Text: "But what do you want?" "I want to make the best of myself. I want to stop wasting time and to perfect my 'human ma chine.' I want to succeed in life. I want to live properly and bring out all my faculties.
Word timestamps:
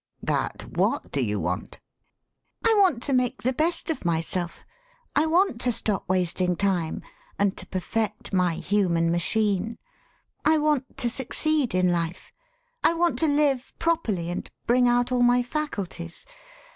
"But 0.23 0.63
what 0.65 1.11
do 1.11 1.23
you 1.23 1.39
want?" 1.39 1.79
"I 2.67 2.73
want 2.79 3.03
to 3.03 3.13
make 3.13 3.43
the 3.43 3.53
best 3.53 3.91
of 3.91 4.03
myself. 4.03 4.65
I 5.15 5.27
want 5.27 5.61
to 5.61 5.71
stop 5.71 6.09
wasting 6.09 6.55
time 6.55 7.03
and 7.37 7.55
to 7.57 7.67
perfect 7.67 8.33
my 8.33 8.55
'human 8.55 9.11
ma 9.11 9.19
chine.' 9.19 9.77
I 10.43 10.57
want 10.57 10.97
to 10.97 11.07
succeed 11.07 11.75
in 11.75 11.91
life. 11.91 12.31
I 12.83 12.95
want 12.95 13.19
to 13.19 13.27
live 13.27 13.75
properly 13.77 14.31
and 14.31 14.49
bring 14.65 14.87
out 14.87 15.11
all 15.11 15.21
my 15.21 15.43
faculties. 15.43 16.25